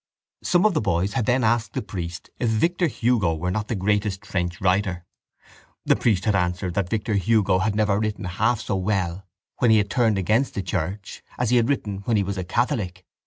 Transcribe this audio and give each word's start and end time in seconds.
Some 0.41 0.65
of 0.65 0.73
the 0.73 0.81
boys 0.81 1.13
had 1.13 1.27
then 1.27 1.43
asked 1.43 1.73
the 1.73 1.81
priest 1.83 2.31
if 2.39 2.49
Victor 2.49 2.87
Hugo 2.87 3.35
were 3.35 3.51
not 3.51 3.67
the 3.67 3.75
greatest 3.75 4.25
French 4.25 4.59
writer. 4.59 5.05
The 5.85 5.95
priest 5.95 6.25
had 6.25 6.33
answered 6.35 6.73
that 6.73 6.89
Victor 6.89 7.13
Hugo 7.13 7.59
had 7.59 7.75
never 7.75 7.99
written 7.99 8.25
half 8.25 8.61
so 8.61 8.77
well 8.77 9.27
when 9.59 9.69
he 9.69 9.77
had 9.77 9.91
turned 9.91 10.17
against 10.17 10.55
the 10.55 10.63
church 10.63 11.21
as 11.37 11.51
he 11.51 11.57
had 11.57 11.69
written 11.69 11.99
when 12.05 12.17
he 12.17 12.23
was 12.23 12.39
a 12.39 12.43
catholic. 12.43 13.05